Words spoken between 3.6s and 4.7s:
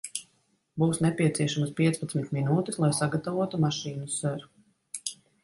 mašīnu, ser.